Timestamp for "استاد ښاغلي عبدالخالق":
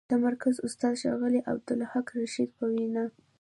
0.65-2.07